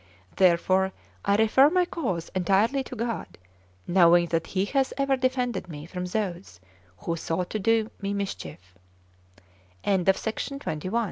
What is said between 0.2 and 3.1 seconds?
Therefore, I refer my cause entirely to